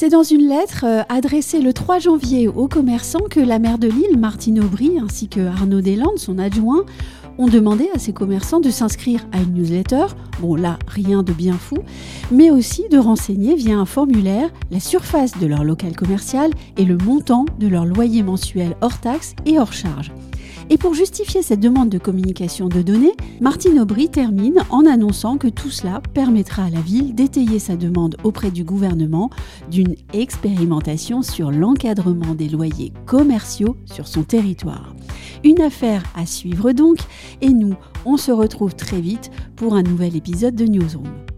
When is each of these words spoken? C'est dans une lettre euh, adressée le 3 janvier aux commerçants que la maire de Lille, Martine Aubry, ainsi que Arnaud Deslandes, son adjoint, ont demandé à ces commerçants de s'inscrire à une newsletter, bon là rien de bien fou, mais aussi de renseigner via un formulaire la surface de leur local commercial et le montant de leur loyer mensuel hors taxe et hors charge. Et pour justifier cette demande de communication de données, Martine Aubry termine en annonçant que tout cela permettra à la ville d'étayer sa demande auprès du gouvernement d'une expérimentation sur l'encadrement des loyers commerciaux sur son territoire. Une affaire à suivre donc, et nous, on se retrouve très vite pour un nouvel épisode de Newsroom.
C'est 0.00 0.08
dans 0.08 0.22
une 0.22 0.48
lettre 0.48 0.86
euh, 0.86 1.02
adressée 1.10 1.60
le 1.60 1.74
3 1.74 1.98
janvier 1.98 2.48
aux 2.48 2.68
commerçants 2.68 3.26
que 3.28 3.38
la 3.38 3.58
maire 3.58 3.76
de 3.76 3.86
Lille, 3.86 4.16
Martine 4.18 4.58
Aubry, 4.60 4.92
ainsi 4.98 5.28
que 5.28 5.46
Arnaud 5.46 5.82
Deslandes, 5.82 6.18
son 6.18 6.38
adjoint, 6.38 6.86
ont 7.36 7.48
demandé 7.48 7.90
à 7.94 7.98
ces 7.98 8.14
commerçants 8.14 8.60
de 8.60 8.70
s'inscrire 8.70 9.26
à 9.30 9.42
une 9.42 9.52
newsletter, 9.52 10.06
bon 10.40 10.54
là 10.54 10.78
rien 10.88 11.22
de 11.22 11.34
bien 11.34 11.52
fou, 11.52 11.76
mais 12.30 12.50
aussi 12.50 12.88
de 12.90 12.96
renseigner 12.96 13.54
via 13.56 13.76
un 13.76 13.84
formulaire 13.84 14.48
la 14.70 14.80
surface 14.80 15.36
de 15.38 15.46
leur 15.46 15.64
local 15.64 15.94
commercial 15.94 16.50
et 16.78 16.86
le 16.86 16.96
montant 16.96 17.44
de 17.58 17.68
leur 17.68 17.84
loyer 17.84 18.22
mensuel 18.22 18.76
hors 18.80 19.00
taxe 19.00 19.34
et 19.44 19.58
hors 19.58 19.74
charge. 19.74 20.12
Et 20.72 20.78
pour 20.78 20.94
justifier 20.94 21.42
cette 21.42 21.58
demande 21.58 21.88
de 21.88 21.98
communication 21.98 22.68
de 22.68 22.80
données, 22.80 23.14
Martine 23.40 23.80
Aubry 23.80 24.08
termine 24.08 24.62
en 24.70 24.86
annonçant 24.86 25.36
que 25.36 25.48
tout 25.48 25.68
cela 25.68 26.00
permettra 26.14 26.62
à 26.62 26.70
la 26.70 26.80
ville 26.80 27.12
d'étayer 27.12 27.58
sa 27.58 27.74
demande 27.74 28.16
auprès 28.22 28.52
du 28.52 28.62
gouvernement 28.62 29.30
d'une 29.68 29.96
expérimentation 30.12 31.22
sur 31.22 31.50
l'encadrement 31.50 32.36
des 32.36 32.48
loyers 32.48 32.92
commerciaux 33.04 33.76
sur 33.84 34.06
son 34.06 34.22
territoire. 34.22 34.94
Une 35.42 35.60
affaire 35.60 36.04
à 36.14 36.24
suivre 36.24 36.70
donc, 36.70 36.98
et 37.40 37.50
nous, 37.50 37.74
on 38.04 38.16
se 38.16 38.30
retrouve 38.30 38.76
très 38.76 39.00
vite 39.00 39.32
pour 39.56 39.74
un 39.74 39.82
nouvel 39.82 40.14
épisode 40.14 40.54
de 40.54 40.66
Newsroom. 40.66 41.29